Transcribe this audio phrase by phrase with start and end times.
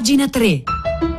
[0.00, 1.09] Pagina 3.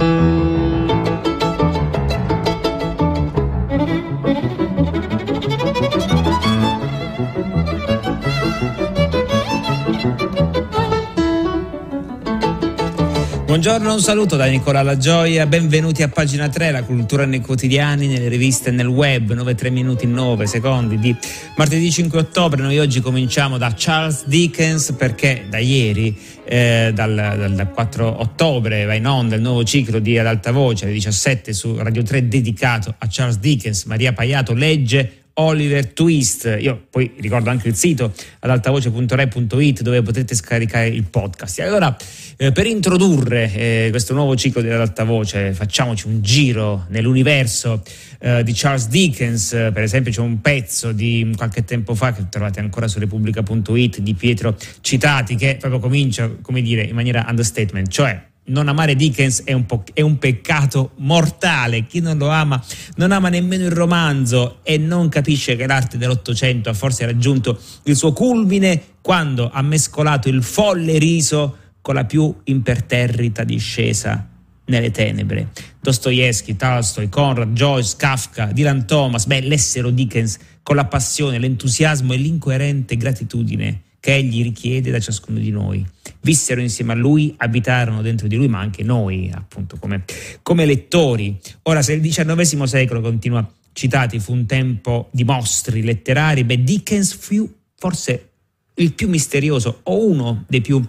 [13.52, 18.07] Buongiorno, un saluto da Nicola La Gioia, benvenuti a pagina 3, la cultura nei quotidiani,
[18.07, 21.13] nelle riviste nel web, 9-3 minuti 9 secondi di
[21.57, 22.61] martedì 5 ottobre.
[22.61, 28.86] Noi oggi cominciamo da Charles Dickens perché da ieri, eh, dal, dal, dal, 4 ottobre,
[28.86, 32.30] va in onda il nuovo ciclo di Ad Alta Voce alle 17 su Radio 3
[32.30, 33.84] dedicato a Charles Dickens.
[33.84, 36.58] Maria Paiato legge Oliver Twist.
[36.59, 41.59] Io poi ricordo anche il sito ad altavoce.re.it dove potete scaricare il podcast.
[41.59, 41.95] Allora,
[42.38, 47.81] eh, per introdurre eh, questo nuovo ciclo di ad alta voce, facciamoci un giro nell'universo
[48.20, 49.49] eh, di Charles Dickens.
[49.49, 54.13] Per esempio, c'è un pezzo di qualche tempo fa che trovate ancora su repubblica.it di
[54.13, 59.54] Pietro Citati che proprio comincia, come dire, in maniera understatement, cioè non amare Dickens è
[59.54, 61.86] un, è un, peccato mortale.
[61.86, 62.62] Chi non lo ama
[62.96, 67.95] non ama nemmeno il romanzo e non capisce che l'arte dell'Ottocento ha forse raggiunto il
[67.95, 74.27] suo culmine quando ha mescolato il folle riso con la più imperterrita discesa
[74.66, 75.49] nelle tenebre.
[75.79, 82.17] Dostoevsky, Tolstoi, Conrad, Joyce, Kafka, Dylan Thomas, beh, l'essero Dickens con la passione, l'entusiasmo e
[82.17, 85.85] l'incoerente gratitudine che egli richiede da ciascuno di noi.
[86.21, 90.03] Vissero insieme a lui, abitarono dentro di lui, ma anche noi, appunto, come,
[90.41, 91.39] come lettori.
[91.63, 97.13] Ora, se il XIX secolo, continua citati, fu un tempo di mostri letterari, beh, Dickens
[97.13, 98.29] fu forse
[98.75, 100.83] il più misterioso o uno dei più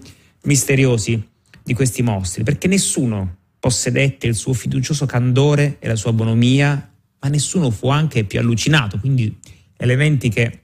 [0.45, 1.23] misteriosi
[1.63, 6.91] di questi mostri, perché nessuno possedette il suo fiducioso candore e la sua bonomia,
[7.21, 9.37] ma nessuno fu anche più allucinato, quindi
[9.77, 10.62] elementi che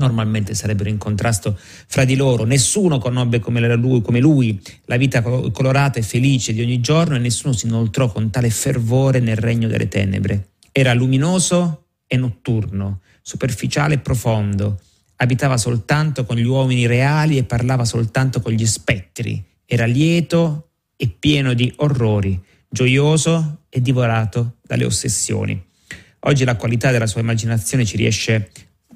[0.00, 2.44] normalmente sarebbero in contrasto fra di loro.
[2.44, 7.18] Nessuno conobbe come lui, come lui, la vita colorata e felice di ogni giorno e
[7.18, 10.48] nessuno si inoltrò con tale fervore nel regno delle tenebre.
[10.72, 14.80] Era luminoso e notturno, superficiale e profondo,
[15.16, 19.44] abitava soltanto con gli uomini reali e parlava soltanto con gli spettri.
[19.64, 25.62] Era lieto e pieno di orrori, gioioso e divorato dalle ossessioni.
[26.24, 28.50] Oggi la qualità della sua immaginazione ci riesce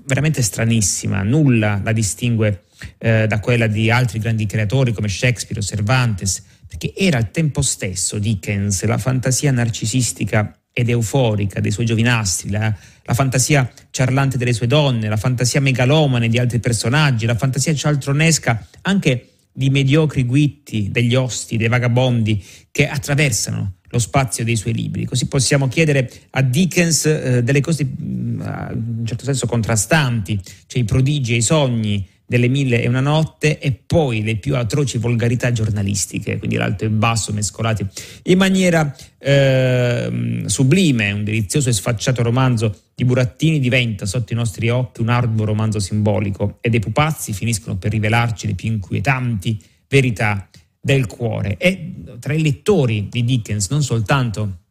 [0.04, 2.64] veramente stranissima, nulla la distingue
[2.98, 7.62] eh, da quella di altri grandi creatori come Shakespeare o Cervantes, perché era al tempo
[7.62, 14.52] stesso Dickens la fantasia narcisistica ed euforica dei suoi giovinastri, la, la, fantasia ciarlante delle
[14.52, 20.90] sue donne, la fantasia megalomane di altri personaggi, la fantasia cialtronesca anche di mediocri guitti,
[20.90, 22.42] degli osti, dei vagabondi
[22.72, 25.04] che attraversano lo spazio dei suoi libri.
[25.04, 30.82] Così possiamo chiedere a Dickens eh, delle cose mm, in un certo senso contrastanti, cioè
[30.82, 34.98] i prodigi e i sogni delle mille e una notte e poi le più atroci
[34.98, 37.86] volgarità giornalistiche, quindi l'alto e il basso mescolati
[38.24, 41.12] in maniera eh, sublime.
[41.12, 45.78] Un delizioso e sfacciato romanzo di Burattini diventa sotto i nostri occhi un arduo romanzo
[45.78, 50.48] simbolico e dei pupazzi finiscono per rivelarci le più inquietanti verità
[50.80, 51.56] del cuore.
[51.58, 54.63] E tra i lettori di Dickens, non soltanto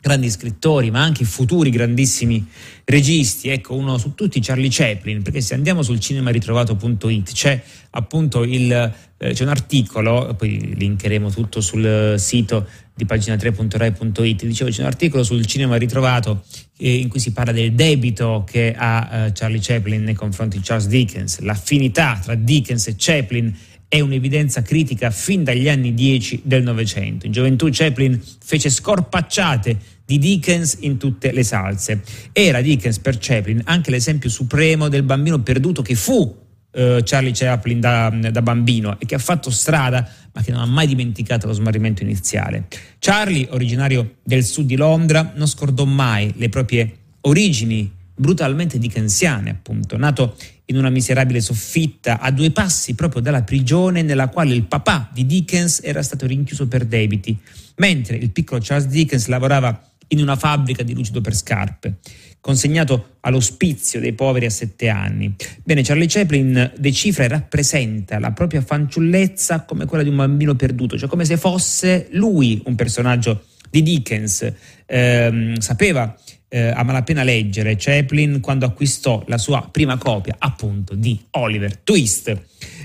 [0.00, 2.46] grandi scrittori, ma anche futuri grandissimi
[2.84, 3.48] registi.
[3.48, 9.32] Ecco, uno su tutti, Charlie Chaplin, perché se andiamo sul cinemaritrovato.it c'è appunto il, eh,
[9.32, 15.22] c'è un articolo, poi linkeremo tutto sul sito di pagina 3.rai.it, dicevo c'è un articolo
[15.22, 16.44] sul cinema ritrovato
[16.76, 20.62] eh, in cui si parla del debito che ha eh, Charlie Chaplin nei confronti di
[20.62, 23.56] Charles Dickens, l'affinità tra Dickens e Chaplin
[23.90, 27.26] è un'evidenza critica fin dagli anni 10 del Novecento.
[27.26, 32.00] In gioventù Chaplin fece scorpacciate di Dickens in tutte le salse.
[32.30, 36.32] Era Dickens per Chaplin anche l'esempio supremo del bambino perduto che fu
[36.70, 40.66] eh, Charlie Chaplin da, da, bambino e che ha fatto strada ma che non ha
[40.66, 42.68] mai dimenticato lo smarrimento iniziale.
[43.00, 49.96] Charlie, originario del sud di Londra, non scordò mai le proprie origini brutalmente dickensiane, appunto,
[49.96, 50.36] nato
[50.66, 55.24] in una miserabile soffitta a due passi proprio dalla prigione nella quale il papà di
[55.24, 57.36] Dickens era stato rinchiuso per debiti,
[57.76, 61.98] mentre il piccolo Charles Dickens lavorava in una fabbrica di lucido per scarpe,
[62.40, 65.34] consegnato all'ospizio dei poveri a sette anni.
[65.62, 70.98] Bene, Charlie Chaplin decifra e rappresenta la propria fanciullezza come quella di un bambino perduto,
[70.98, 74.52] cioè come se fosse lui un personaggio di Dickens.
[74.84, 76.14] Eh, sapeva
[76.52, 82.36] eh, a malapena leggere Chaplin quando acquistò la sua prima copia appunto di Oliver Twist.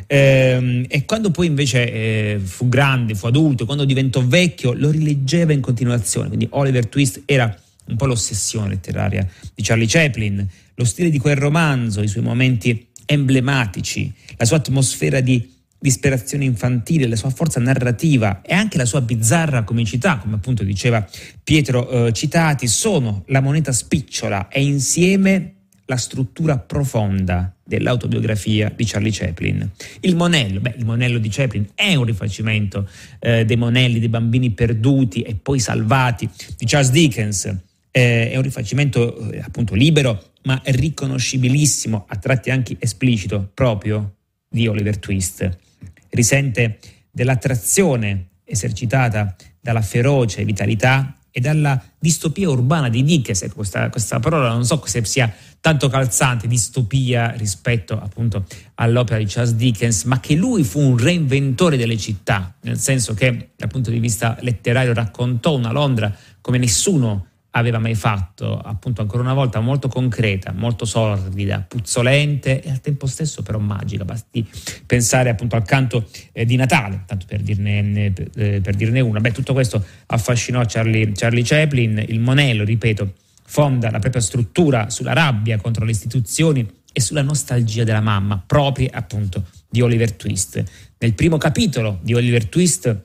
[0.07, 5.51] Eh, e quando poi invece eh, fu grande, fu adulto, quando diventò vecchio, lo rileggeva
[5.51, 6.27] in continuazione.
[6.27, 7.53] Quindi Oliver Twist era
[7.87, 12.87] un po' l'ossessione letteraria di Charlie Chaplin, lo stile di quel romanzo, i suoi momenti
[13.05, 15.53] emblematici, la sua atmosfera di
[15.85, 21.07] disperazione infantile, la sua forza narrativa e anche la sua bizzarra comicità, come appunto diceva
[21.43, 25.53] Pietro eh, Citati, sono la moneta spicciola e insieme
[25.85, 29.69] la struttura profonda dell'autobiografia di Charlie Chaplin.
[29.99, 32.89] Il monello, beh, il monello di Chaplin è un rifacimento
[33.19, 36.27] eh, dei monelli dei bambini perduti e poi salvati
[36.57, 37.45] di Charles Dickens.
[37.91, 44.15] Eh, è un rifacimento eh, appunto libero, ma riconoscibilissimo, a tratti anche esplicito, proprio
[44.49, 45.63] di Oliver Twist.
[46.15, 46.79] Risente
[47.11, 53.41] dell'attrazione esercitata dalla feroce vitalità e dalla distopia urbana di Dickens.
[53.41, 55.29] Ecco, questa, questa, parola non so se sia
[55.59, 58.45] tanto calzante, distopia rispetto appunto
[58.75, 63.49] all'opera di Charles Dickens, ma che lui fu un reinventore delle città, nel senso che
[63.57, 69.23] dal punto di vista letterario raccontò una Londra come nessuno aveva mai fatto, appunto ancora
[69.23, 74.03] una volta molto concreta, molto sordida, puzzolente e al tempo stesso però magica.
[74.03, 74.45] Basti
[74.85, 79.19] pensare appunto al canto eh, di Natale, tanto per dirne, eh, per dirne una.
[79.19, 83.13] Beh, tutto questo affascinò Charlie, Charlie Chaplin, il monello, ripeto,
[83.45, 88.89] fonda la propria struttura sulla rabbia contro le istituzioni e sulla nostalgia della mamma, proprie
[88.91, 90.61] appunto di Oliver Twist.
[90.97, 93.03] Nel primo capitolo di Oliver Twist,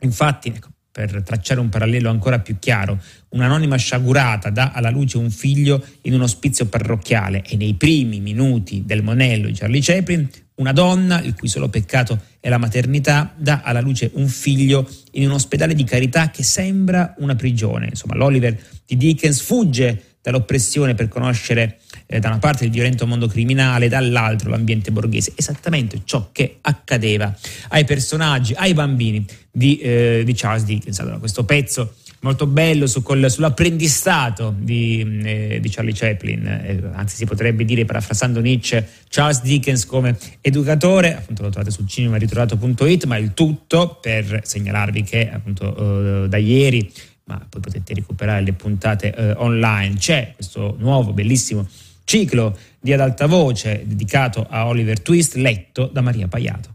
[0.00, 2.98] infatti, ecco, per tracciare un parallelo ancora più chiaro,
[3.28, 8.82] un'anonima sciagurata dà alla luce un figlio in un ospizio parrocchiale e nei primi minuti
[8.86, 13.60] del monello di Charlie Chaplin una donna, il cui solo peccato è la maternità, dà
[13.62, 17.88] alla luce un figlio in un ospedale di carità che sembra una prigione.
[17.90, 23.28] Insomma, l'Oliver di Dickens fugge dall'oppressione per conoscere eh, da una parte il violento mondo
[23.28, 25.32] criminale, dall'altro l'ambiente borghese.
[25.36, 27.32] Esattamente ciò che accadeva
[27.68, 30.98] ai personaggi, ai bambini di, eh, di Charles Dickens.
[30.98, 37.14] Allora, questo pezzo molto bello su col, sull'apprendistato di, eh, di, Charlie Chaplin, eh, anzi
[37.14, 43.16] si potrebbe dire parafrasando Nietzsche, Charles Dickens come educatore, appunto lo trovate sul cinemaritrovato.it, ma
[43.16, 46.90] il tutto per segnalarvi che appunto eh, da ieri
[47.26, 49.96] ma poi potete recuperare le puntate eh, online.
[49.96, 51.66] C'è questo nuovo bellissimo
[52.04, 56.74] ciclo di ad alta voce dedicato a Oliver Twist, letto da Maria Paiato.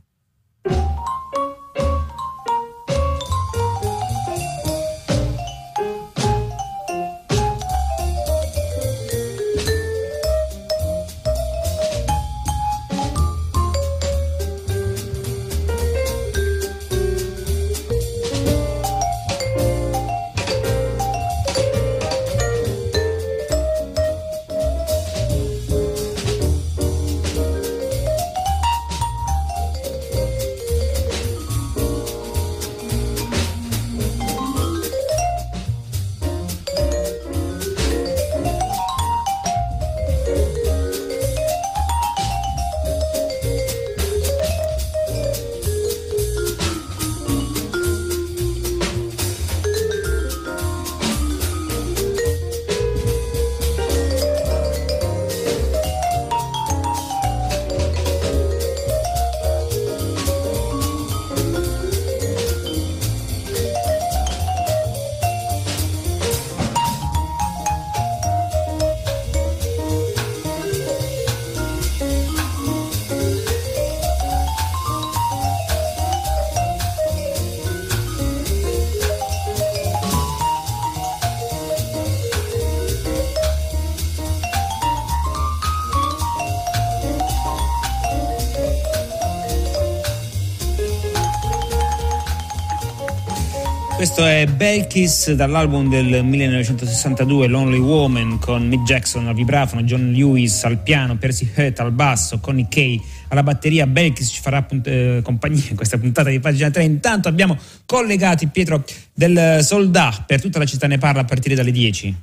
[94.14, 100.66] Questo è Belkis dall'album del 1962 Lonely Woman con Mick Jackson al vibrafono, John Lewis
[100.66, 103.88] al piano, Percy Heath al basso, Connie Kay alla batteria.
[103.88, 106.84] Belkis ci farà punt- eh, compagnia in questa puntata di pagina 3.
[106.84, 111.72] Intanto abbiamo collegati Pietro del Soldà per tutta la città ne parla a partire dalle
[111.72, 112.14] 10.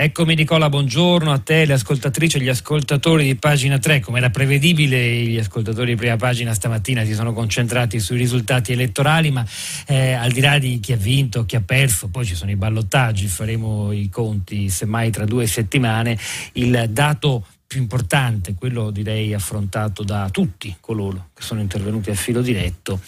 [0.00, 3.98] Eccomi Nicola, buongiorno a te, le ascoltatrici e gli ascoltatori di pagina 3.
[3.98, 9.32] Come era prevedibile, gli ascoltatori di prima pagina stamattina si sono concentrati sui risultati elettorali,
[9.32, 9.44] ma
[9.88, 12.54] eh, al di là di chi ha vinto, chi ha perso, poi ci sono i
[12.54, 16.16] ballottaggi, faremo i conti semmai tra due settimane.
[16.52, 22.40] Il dato più importante, quello direi affrontato da tutti coloro che sono intervenuti a filo
[22.40, 23.00] diretto,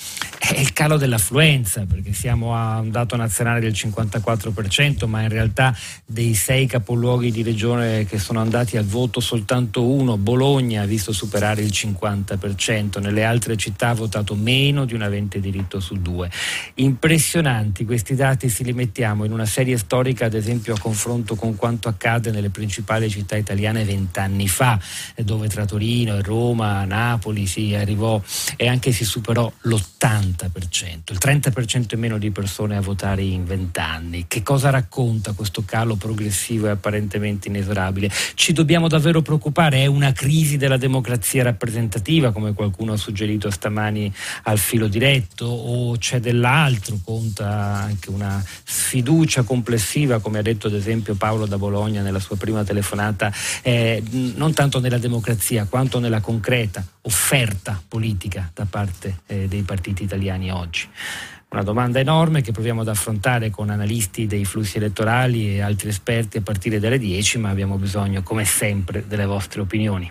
[0.53, 5.77] è il calo dell'affluenza, perché siamo a un dato nazionale del 54%, ma in realtà
[6.05, 11.13] dei sei capoluoghi di regione che sono andati al voto soltanto uno, Bologna, ha visto
[11.13, 16.31] superare il 50%, nelle altre città ha votato meno di un avente diritto su due.
[16.75, 21.55] Impressionanti questi dati, se li mettiamo in una serie storica, ad esempio a confronto con
[21.55, 24.79] quanto accade nelle principali città italiane vent'anni fa,
[25.15, 28.21] eh, dove tra Torino e Roma, Napoli si arrivò
[28.57, 34.25] e anche si superò l'80%, il 30% in meno di persone a votare in vent'anni.
[34.29, 38.11] Che cosa racconta questo calo progressivo e apparentemente inesorabile?
[38.35, 39.83] Ci dobbiamo davvero preoccupare?
[39.83, 44.13] È una crisi della democrazia rappresentativa, come qualcuno ha suggerito stamani
[44.45, 46.99] al filo diretto, o c'è dell'altro?
[47.05, 52.37] Conta anche una sfiducia complessiva, come ha detto ad esempio Paolo da Bologna nella sua
[52.37, 53.33] prima telefonata,
[53.63, 54.03] eh,
[54.35, 60.51] non tanto nella democrazia quanto nella concreta offerta politica da parte eh, dei partiti italiani
[60.51, 60.89] oggi.
[61.51, 66.37] Una domanda enorme che proviamo ad affrontare con analisti dei flussi elettorali e altri esperti
[66.37, 70.11] a partire dalle 10, ma abbiamo bisogno, come sempre, delle vostre opinioni.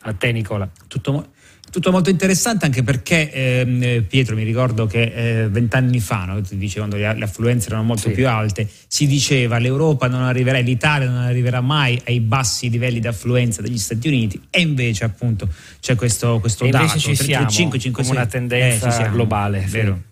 [0.00, 0.68] A te Nicola.
[0.88, 1.28] Tutto,
[1.72, 6.54] tutto molto interessante anche perché ehm, Pietro mi ricordo che eh, vent'anni fa, no, tu
[6.74, 8.14] quando le, le, affluenze erano molto sì.
[8.14, 13.06] più alte, si diceva l'Europa non arriverà, l'Italia non arriverà mai ai bassi livelli di
[13.06, 15.48] affluenza degli Stati Uniti e invece appunto
[15.80, 16.98] c'è questo, questo e dato.
[16.98, 19.64] Ci 3, siamo, 5, 5, come una tendenza eh, globale.
[19.66, 20.10] Vero.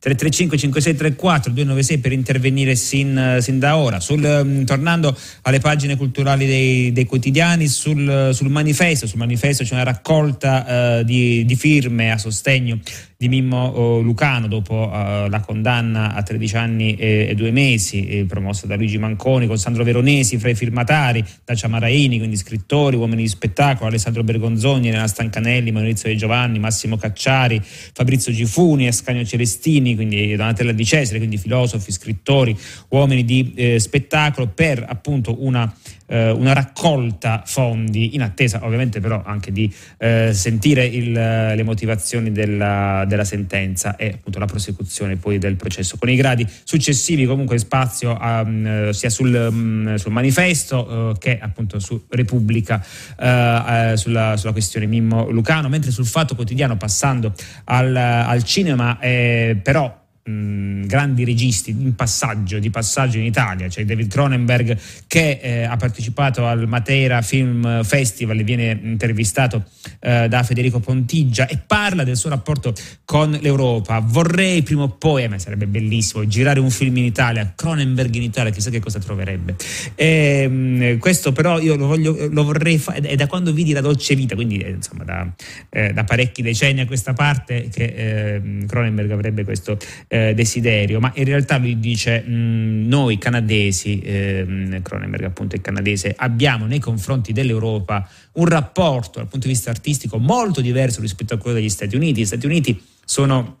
[0.00, 4.00] 335 5634 296 per intervenire sin, sin da ora.
[4.00, 9.74] Sul, um, tornando alle pagine culturali dei, dei quotidiani, sul, sul, manifesto, sul manifesto c'è
[9.74, 12.78] una raccolta uh, di, di, firme a sostegno
[13.20, 18.66] di Mimmo Lucano dopo uh, la condanna a 13 anni e, due mesi eh, promossa
[18.66, 23.28] da Luigi Manconi con Sandro Veronesi fra i firmatari, Dacia Maraini, quindi scrittori, uomini di
[23.28, 30.34] spettacolo, Alessandro Bergonzoni, Elena Stancanelli, Maurizio De Giovanni, Massimo Cacciari, Fabrizio Gifuni, Ascanio Celestini, quindi
[30.34, 32.56] Donatella Di Cesare, quindi filosofi, scrittori,
[32.88, 35.70] uomini di eh, spettacolo per appunto una
[36.10, 42.32] eh, una raccolta fondi in attesa ovviamente però anche di eh, sentire il, le motivazioni
[42.32, 45.96] della, della, sentenza e appunto la prosecuzione poi del processo.
[45.96, 51.38] Con i gradi successivi comunque spazio a, um, sia sul, um, sul manifesto uh, che
[51.40, 57.32] appunto su Repubblica uh, sulla, sulla, questione Mimmo Lucano, mentre sul Fatto Quotidiano passando
[57.64, 59.99] al, al cinema eh, però
[60.30, 65.76] mh, grandi registi in passaggio, di passaggio in Italia, cioè David Cronenberg che eh, ha
[65.76, 69.64] partecipato al Matera Film Festival e viene intervistato
[70.00, 74.00] eh, da Federico Pontigia e parla del suo rapporto con l'Europa.
[74.00, 78.22] Vorrei prima o poi, a me sarebbe bellissimo, girare un film in Italia, Cronenberg in
[78.22, 79.56] Italia, chissà che cosa troverebbe.
[79.94, 83.80] E, mh, questo però io lo, voglio, lo vorrei fare, è da quando vidi La
[83.80, 85.32] Dolce Vita, quindi eh, insomma da,
[85.70, 91.12] eh, da, parecchi decenni a questa parte che eh, Cronenberg avrebbe questo eh, desiderio, ma
[91.14, 96.78] in realtà lui dice mh, mm, noi canadesi, eh, Cronenberg appunto è canadese, abbiamo nei
[96.78, 101.68] confronti dell'Europa un rapporto dal punto di vista artistico molto diverso rispetto a quello degli
[101.68, 102.20] Stati Uniti.
[102.20, 103.59] Gli Stati Uniti sono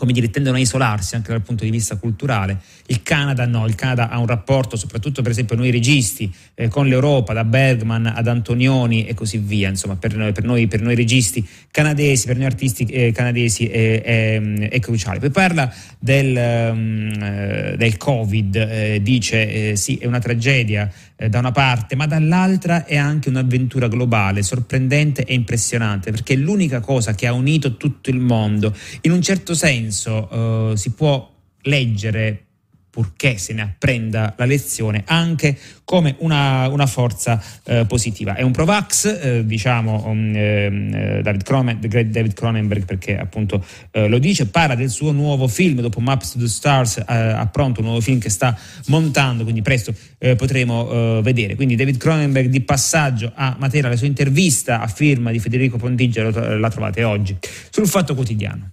[0.00, 2.56] come dire, tendono a isolarsi anche dal punto di vista culturale.
[2.86, 6.86] Il Canada no, il Canada ha un rapporto, soprattutto per esempio noi registi, eh, con
[6.86, 10.94] l'Europa, da Bergman ad Antonioni e così via, insomma, per noi, per noi, per noi
[10.94, 14.40] registi canadesi, per noi artisti eh, canadesi è, è,
[14.70, 15.18] è, cruciale.
[15.18, 20.90] Poi parla del, um, del Covid, eh, dice eh, sì, è una tragedia
[21.20, 26.36] eh, da una parte, ma dall'altra è anche un'avventura globale, sorprendente e impressionante, perché è
[26.36, 28.74] l'unica cosa che ha unito tutto il mondo.
[29.02, 31.30] In un certo senso eh, si può
[31.62, 32.46] leggere
[32.90, 38.34] purché se ne apprenda la lezione, anche come una, una forza eh, positiva.
[38.34, 44.18] È un Provax, eh, diciamo um, eh, David, Cronen, David, Cronenberg, perché appunto eh, lo
[44.18, 47.86] dice, parla del suo nuovo film, dopo Maps to the Stars eh, ha pronto un
[47.86, 48.56] nuovo film che sta
[48.86, 51.54] montando, quindi presto eh, potremo vedere.
[51.54, 56.30] Quindi David Cronenberg di passaggio a Matera, la sua intervista a firma di Federico Pontigia
[56.30, 57.36] la trovate oggi
[57.70, 58.72] sul Fatto Quotidiano.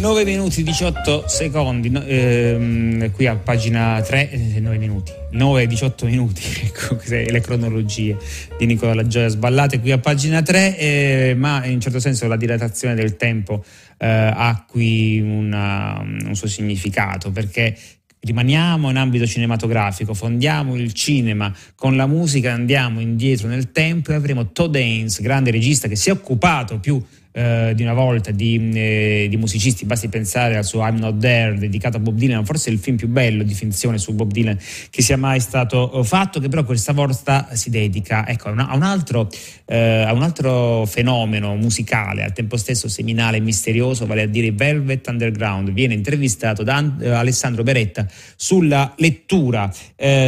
[0.00, 6.40] 9 minuti 18 secondi, ehm, qui a pagina 3, eh, 9 minuti, 9 18 minuti,
[6.64, 8.16] ecco le cronologie
[8.56, 12.26] di Nicola La Gioia sballate qui a pagina 3, eh, ma in un certo senso
[12.28, 13.62] la dilatazione del tempo
[13.98, 17.76] eh, ha qui una, un suo significato, perché
[18.20, 24.14] rimaniamo in ambito cinematografico, fondiamo il cinema con la musica, andiamo indietro nel tempo e
[24.14, 27.02] avremo Todd Haynes, grande regista che si è occupato più
[27.32, 31.56] eh, di una volta di, eh, di, musicisti, basti pensare al suo I'm Not There
[31.56, 34.58] dedicato a Bob Dylan, forse il film più bello di finzione su Bob Dylan
[34.90, 38.68] che sia mai stato eh, fatto, che però questa volta si dedica ecco, a, una,
[38.68, 39.28] a, un altro,
[39.66, 44.50] eh, a, un altro, fenomeno musicale, al tempo stesso seminale e misterioso, vale a dire
[44.50, 45.70] Velvet Underground.
[45.70, 49.72] Viene intervistato da eh, Alessandro Beretta sulla lettura.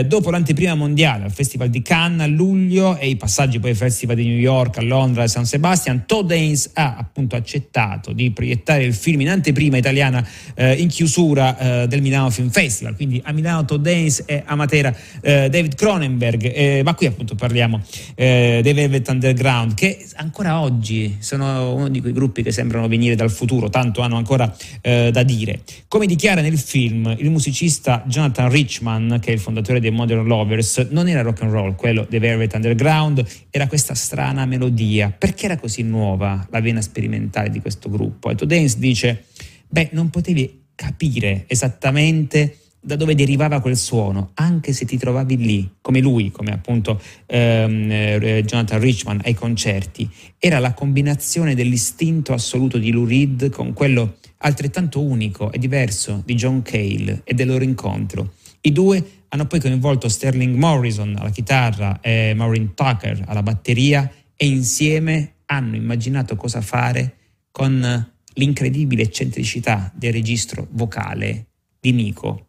[0.04, 4.16] Dopo l'anteprima mondiale al Festival di Cannes a luglio e i passaggi poi al Festival
[4.16, 8.84] di New York, a Londra e San Sebastian, Todd Haynes ha appunto accettato di proiettare
[8.84, 13.32] il film in anteprima italiana eh, in chiusura eh, del Milano Film Festival, quindi a
[13.32, 17.80] Milano Todd e a Matera eh, David Cronenberg, eh, ma qui appunto parliamo
[18.14, 23.14] eh, dei Velvet Underground che ancora oggi sono uno di quei gruppi che sembrano venire
[23.14, 25.60] dal futuro, tanto hanno ancora eh, da dire.
[25.88, 30.88] Come dichiara nel film il musicista Jonathan Richman, che è il fondatore dei Modern Lovers,
[30.90, 35.14] non era rock and roll quello dei Velvet Underground, era questa strana melodia.
[35.16, 38.30] Perché era così nuova la vena sperimentale di questo gruppo.
[38.30, 39.24] E Dance dice,
[39.68, 45.70] beh, non potevi capire esattamente da dove derivava quel suono, anche se ti trovavi lì,
[45.80, 50.10] come lui, come appunto ehm, eh, Jonathan Richman ai concerti.
[50.36, 56.34] Era la combinazione dell'istinto assoluto di Lou Reed con quello altrettanto unico e diverso di
[56.34, 58.32] John Cale e del loro incontro.
[58.62, 64.46] I due hanno poi coinvolto Sterling Morrison alla chitarra e Maureen Tucker alla batteria e
[64.46, 67.16] insieme hanno immaginato cosa fare
[67.50, 71.46] con l'incredibile eccentricità del registro vocale
[71.78, 72.46] di Nico.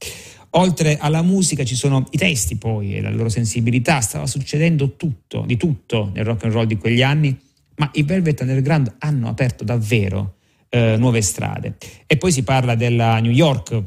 [0.52, 5.44] Oltre alla musica ci sono i testi poi e la loro sensibilità, stava succedendo tutto,
[5.46, 7.38] di tutto nel rock and roll di quegli anni,
[7.78, 10.36] ma i Velvet Underground hanno aperto davvero
[10.70, 11.78] eh, nuove strade.
[12.06, 13.82] E poi si parla della New York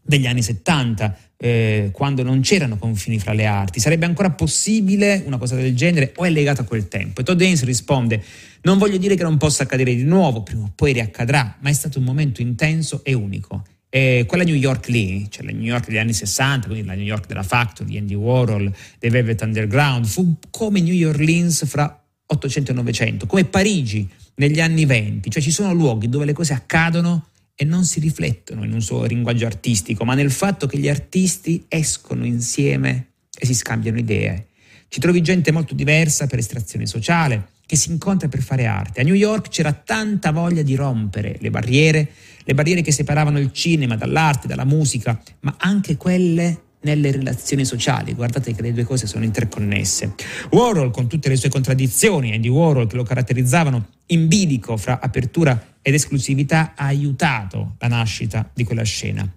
[0.00, 3.80] degli anni 70, eh, quando non c'erano confini fra le arti.
[3.80, 7.20] Sarebbe ancora possibile una cosa del genere o è legato a quel tempo?
[7.20, 8.22] E Todd Haynes risponde,
[8.62, 11.72] non voglio dire che non possa accadere di nuovo, prima o poi riaccadrà, ma è
[11.72, 13.64] stato un momento intenso e unico.
[13.90, 17.04] E quella New York lì, cioè la New York degli anni 60, quindi la New
[17.04, 22.74] York della Factory, Andy Warhol, dei Velvet Underground, fu come New Orleans fra 800 e
[22.74, 27.28] 900, come Parigi negli anni 20, cioè ci sono luoghi dove le cose accadono
[27.60, 31.64] e non si riflettono in un suo linguaggio artistico, ma nel fatto che gli artisti
[31.66, 34.46] escono insieme e si scambiano idee.
[34.86, 39.00] Ci trovi gente molto diversa per estrazione sociale, che si incontra per fare arte.
[39.00, 42.08] A New York c'era tanta voglia di rompere le barriere,
[42.44, 48.14] le barriere che separavano il cinema dall'arte, dalla musica, ma anche quelle nelle relazioni sociali.
[48.14, 50.14] Guardate che le due cose sono interconnesse.
[50.50, 55.76] Warhol, con tutte le sue contraddizioni, Andy Warhol, che lo caratterizzavano in bilico fra apertura
[55.82, 59.30] ed esclusività, ha aiutato la nascita di quella scena.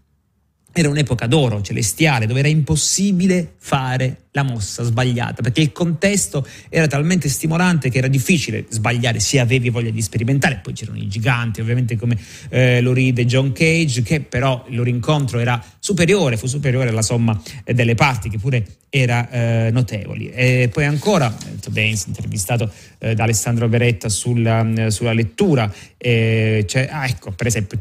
[0.73, 6.87] Era un'epoca d'oro celestiale dove era impossibile fare la mossa sbagliata perché il contesto era
[6.87, 10.59] talmente stimolante che era difficile sbagliare se avevi voglia di sperimentare.
[10.63, 12.17] Poi c'erano i giganti, ovviamente come
[12.49, 17.01] eh, Lori e John Cage, che però il loro incontro era superiore, fu superiore alla
[17.01, 20.33] somma eh, delle parti, che pure era eh, notevole.
[20.33, 21.35] E poi ancora,
[21.69, 27.77] Dance, intervistato eh, da Alessandro Beretta sulla, sulla lettura, eh, cioè, ah, ecco, per esempio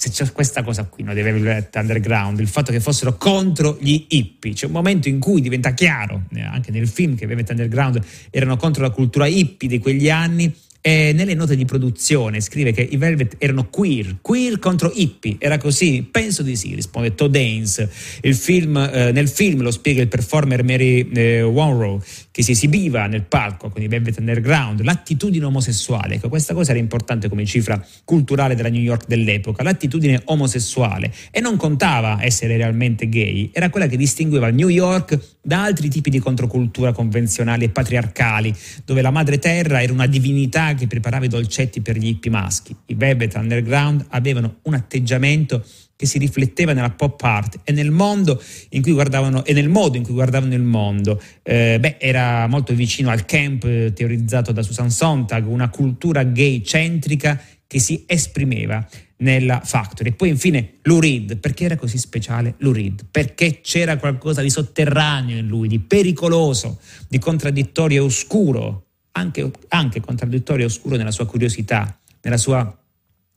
[0.00, 4.06] se c'è questa cosa qui, no, dei Velvet Underground, il fatto che fossero contro gli
[4.08, 4.54] hippie.
[4.54, 8.56] C'è un momento in cui diventa chiaro, eh, anche nel film, che Velvet Underground erano
[8.56, 10.50] contro la cultura hippie di quegli anni
[10.82, 15.58] e nelle note di produzione scrive che i Velvet erano queer, queer contro hippie, era
[15.58, 16.06] così?
[16.10, 17.86] Penso di sì, risponde Todd Haynes.
[18.22, 23.06] Il film, eh, nel film lo spiega il performer Mary eh, Wonrow che si esibiva
[23.06, 27.84] nel palco con i Velvet Underground, l'attitudine omosessuale, ecco questa cosa era importante come cifra
[28.04, 31.12] culturale della New York dell'epoca, l'attitudine omosessuale.
[31.30, 36.10] E non contava essere realmente gay, era quella che distingueva New York da altri tipi
[36.10, 41.28] di controcultura convenzionali e patriarcali, dove la madre terra era una divinità che preparava i
[41.28, 42.74] dolcetti per gli hippie maschi.
[42.86, 45.64] I Velvet Underground avevano un atteggiamento
[46.00, 50.62] che si rifletteva nella pop art e nel e nel modo in cui guardavano il
[50.62, 51.20] mondo.
[51.42, 56.62] Eh, beh, era molto vicino al camp eh, teorizzato da Susan Sontag, una cultura gay
[56.64, 58.82] centrica che si esprimeva
[59.18, 60.08] nella Factory.
[60.08, 63.04] E poi infine Lou Reed, perché era così speciale Lou Reed?
[63.10, 70.00] Perché c'era qualcosa di sotterraneo in lui, di pericoloso, di contraddittorio e oscuro anche, anche
[70.00, 72.76] contraddittorio e oscuro nella sua curiosità, nella sua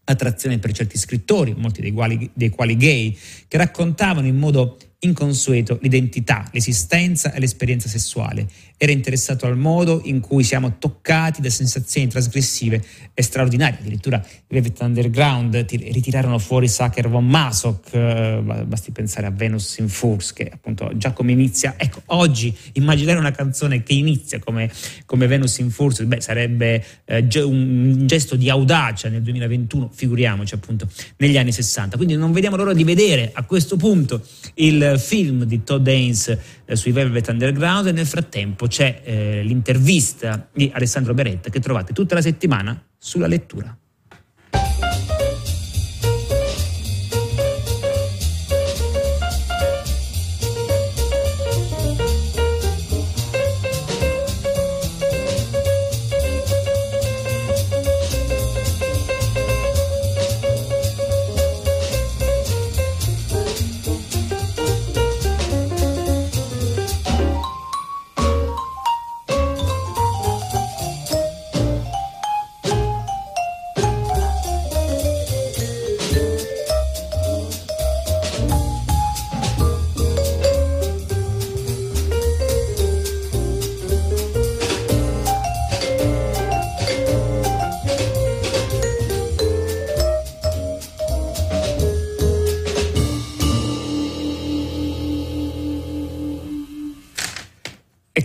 [0.06, 5.78] attrazione per certi scrittori, molti dei quali, dei quali gay, che raccontavano in modo inconsueto
[5.82, 8.48] l'identità, l'esistenza e l'esperienza sessuale.
[8.78, 13.80] Era interessato al modo in cui siamo toccati da sensazioni trasgressive e straordinarie.
[13.80, 19.88] Addirittura i Velvet Underground ritirarono fuori Sacher von Masok, eh, basti pensare a Venus in
[19.88, 21.76] Furs, che appunto già come inizia.
[21.78, 24.70] Ecco, oggi immaginare una canzone che inizia come,
[25.06, 30.88] come Venus in Furs, sarebbe eh, un gesto di audacia nel 2021, figuriamoci appunto
[31.18, 31.96] negli anni 60.
[31.96, 34.22] Quindi non vediamo l'ora di vedere a questo punto
[34.56, 40.50] il film di Todd Haynes eh, sui Velvet Underground e nel frattempo c'è eh, l'intervista
[40.54, 43.78] di Alessandro Beretta che trovate tutta la settimana sulla lettura.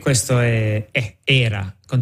[0.08, 0.67] Questo è,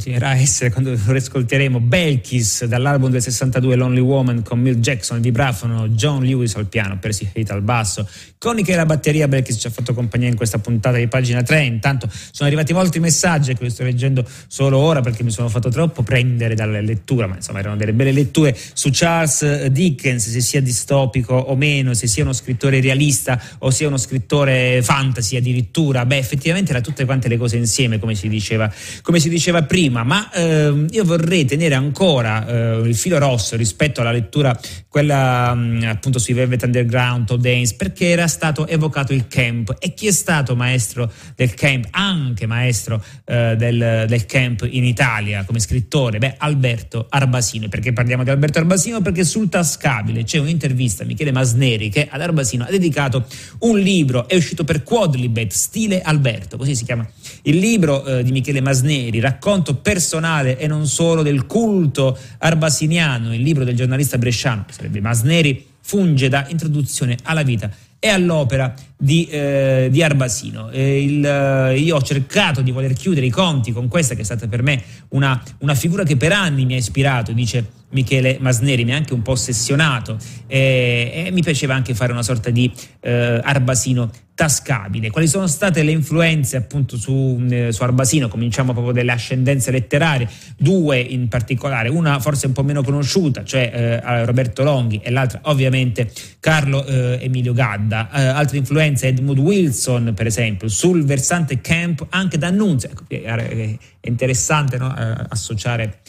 [0.07, 5.17] continuerà a essere quando lo ascolteremo Belkis dall'album del 62 Lonely Woman con Mill Jackson
[5.17, 9.27] al vibrafono, John Lewis al piano, Percy Hate al basso, Connie che è la batteria,
[9.27, 13.01] Belkis ci ha fatto compagnia in questa puntata di pagina 3, intanto sono arrivati molti
[13.01, 17.35] messaggi che sto leggendo solo ora perché mi sono fatto troppo prendere dalla lettura, ma
[17.35, 22.23] insomma erano delle belle letture su Charles Dickens, se sia distopico o meno, se sia
[22.23, 27.37] uno scrittore realista o sia uno scrittore fantasy addirittura, beh effettivamente era tutte quante le
[27.37, 31.75] cose insieme come si diceva, come si diceva prima prima, ma ehm, io vorrei tenere
[31.75, 37.27] ancora eh, il filo rosso rispetto alla lettura, quella mh, mm, appunto sui Velvet Underground,
[37.27, 41.87] Todd Haynes, perché era stato evocato il camp e chi è stato maestro del camp,
[41.91, 46.19] anche maestro eh, del, del, camp in Italia come scrittore?
[46.19, 47.69] Beh, Alberto Arbasino.
[47.69, 49.01] Perché parliamo di Alberto Arbasino?
[49.01, 53.27] Perché sul tascabile c'è un'intervista a Michele Masneri che ad Arbasino ha dedicato
[53.61, 57.09] un libro, è uscito per Quadlibet, Stile Alberto, così si chiama
[57.43, 63.41] il libro eh, di Michele Masneri, racconto personale e non solo del culto arbasiniano, il
[63.41, 67.71] libro del giornalista bresciano, che sarebbe Masneri, funge da introduzione alla vita
[68.01, 70.71] e all'opera di, eh, di Arbasino.
[70.73, 74.49] Il, eh, io ho cercato di voler chiudere i conti con questa che è stata
[74.49, 78.93] per me una, una figura che per anni mi ha ispirato, dice Michele Masneri, mi
[78.93, 80.17] ha anche un po' ossessionato
[80.49, 82.69] e, e mi piaceva anche fare una sorta di
[83.03, 85.11] eh, Arbasino tascabile.
[85.11, 88.29] Quali sono state le influenze appunto su, eh, su, Arbasino?
[88.29, 94.03] Cominciamo proprio dalle ascendenze letterarie, due in particolare, una forse un po' meno conosciuta, cioè
[94.05, 98.11] eh, Roberto Longhi e l'altra ovviamente Carlo eh, Emilio Gadda.
[98.13, 102.91] Eh, altre influenze Edmund Wilson per esempio, sul versante camp anche D'Annunzio.
[102.91, 104.95] Ecco, è interessante no?
[104.95, 106.01] Eh, associare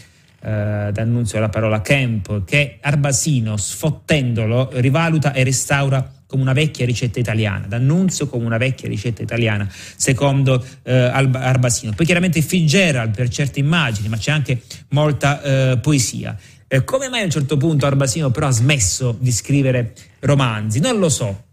[0.41, 7.19] eh, D'Annunzio la parola camp, che Arbasino, sfottendolo, rivaluta e restaura come una vecchia ricetta
[7.19, 11.93] italiana, D'Annunzio come una vecchia ricetta italiana, secondo eh, Arbasino.
[11.93, 16.37] Poi chiaramente Fitzgerald per certe immagini, ma c'è anche molta eh, poesia.
[16.67, 20.79] Eh, come mai a un certo punto Arbasino però ha smesso di scrivere romanzi?
[20.79, 21.45] Non lo so,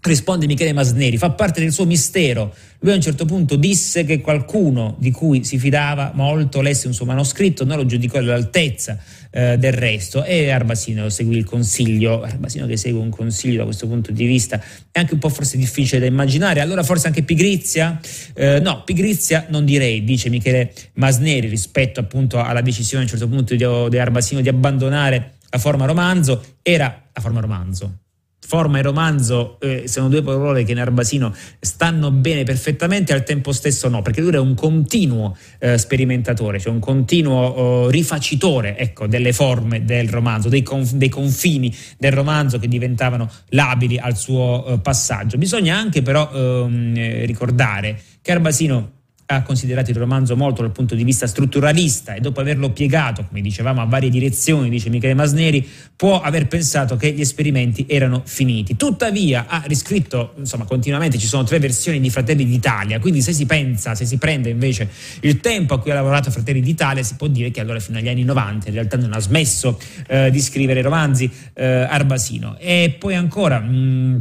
[0.00, 2.54] risponde Michele Masneri, fa parte del suo mistero.
[2.80, 6.94] Lui a un certo punto disse che qualcuno di cui si fidava molto lesse un
[6.94, 8.98] suo manoscritto, non lo giudicò all'altezza
[9.30, 10.24] eh, del resto.
[10.24, 14.62] E Arbasino seguì il consiglio, Arbasino che segue un consiglio da questo punto di vista
[14.92, 17.98] è anche un po' forse difficile da immaginare, allora forse anche pigrizia?
[18.34, 23.28] Eh, no, pigrizia non direi, dice Michele Masneri rispetto appunto alla decisione a un certo
[23.28, 28.00] punto di, di Arbasino di abbandonare la forma romanzo, era la forma romanzo
[28.40, 33.52] forma e romanzo eh, sono due parole che in Arbasino stanno bene perfettamente, al tempo
[33.52, 39.06] stesso no, perché lui è un continuo eh, sperimentatore, cioè un continuo oh, rifacitore ecco,
[39.06, 44.64] delle forme del romanzo, dei, conf- dei, confini del romanzo che diventavano labili al suo
[44.66, 45.36] eh, passaggio.
[45.36, 48.97] Bisogna anche però ehm, ricordare che Arbasino
[49.30, 53.42] ha considerato il romanzo molto dal punto di vista strutturalista e dopo averlo piegato, come
[53.42, 58.76] dicevamo, a varie direzioni, dice Michele Masneri, può aver pensato che gli esperimenti erano finiti.
[58.76, 63.44] Tuttavia ha riscritto, insomma, continuamente ci sono tre versioni di Fratelli d'Italia, quindi se si
[63.44, 64.88] pensa, se si prende invece
[65.20, 68.08] il tempo a cui ha lavorato Fratelli d'Italia, si può dire che allora fino agli
[68.08, 72.56] anni 90 in realtà non ha smesso eh, di scrivere romanzi eh, Arbasino.
[72.58, 74.16] E poi ancora mh, mm,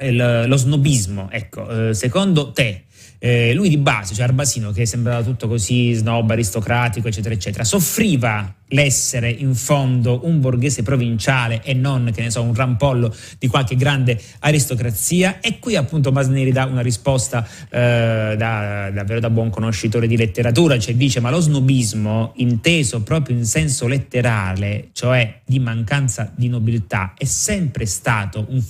[0.00, 2.84] il, lo snobismo, ecco, eh, secondo te
[3.24, 8.54] eh, lui di base, cioè Arbasino, che sembrava tutto così snob, aristocratico, eccetera, eccetera, soffriva
[8.74, 13.76] l'essere in fondo un borghese provinciale e non, che ne so, un rampollo di qualche
[13.76, 15.40] grande aristocrazia.
[15.40, 20.78] E qui appunto Masneri dà una risposta eh, da, davvero da buon conoscitore di letteratura,
[20.78, 27.14] cioè dice ma lo snobismo inteso proprio in senso letterale, cioè di mancanza di nobiltà,
[27.16, 28.62] è sempre stato un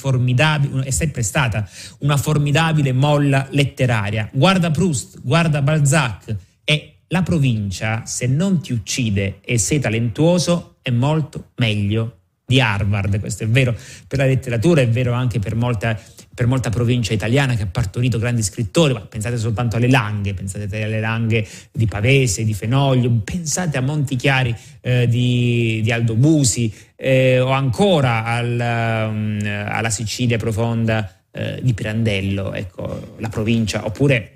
[0.85, 1.67] è sempre stata
[2.01, 4.29] una formidabile molla letteraria.
[4.33, 10.91] Guarda Proust, guarda Balzac e la provincia, se non ti uccide e sei talentuoso, è
[10.91, 13.21] molto meglio di Harvard.
[13.21, 13.73] Questo è vero
[14.09, 15.97] per la letteratura, è vero anche per molta,
[16.35, 18.95] per molta provincia italiana che ha partorito grandi scrittori.
[18.95, 24.53] Ma pensate soltanto alle langhe, pensate alle langhe di Pavese, di Fenoglio, pensate a Montichiari
[24.81, 31.75] eh, di, di, Aldo Busi eh, o ancora al, um, alla Sicilia profonda eh, di
[31.75, 34.31] Pirandello, ecco, la provincia, oppure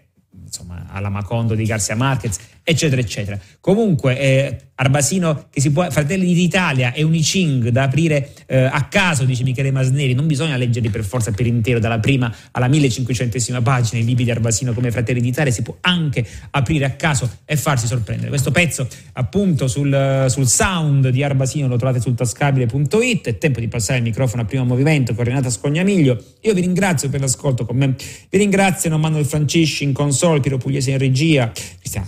[0.45, 3.39] insomma, alla Macondo di Garcia Marquez, eccetera, eccetera.
[3.61, 9.25] Comunque, eh, Arbasino che si può, Fratelli d'Italia e Unicing da aprire eh, a caso,
[9.25, 14.01] dice Michele Masneri, non bisogna leggerli per forza per intero, dalla prima alla 1500 pagina,
[14.01, 17.87] i libri di Arbasino come Fratelli d'Italia, si può anche aprire a caso e farsi
[17.87, 18.29] sorprendere.
[18.29, 23.67] Questo pezzo appunto sul, sul sound di Arbasino lo trovate sul tascabile.it, è tempo di
[23.67, 26.23] passare il microfono a primo movimento con Renata Scognamiglio.
[26.43, 27.97] Io vi ringrazio per l'ascolto con me,
[28.31, 32.07] vi ringraziano Manuel Francisci in console, Piero Pugliese in regia, Cristiana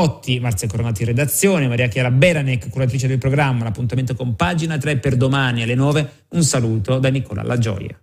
[0.00, 3.64] Castellotti, Marzia Coronati in redazione, Maria Chiara Beranek, curatrice del programma.
[3.64, 6.10] L'appuntamento con pagina 3 per domani alle 9.
[6.30, 8.00] Un saluto da Nicola La Gioia.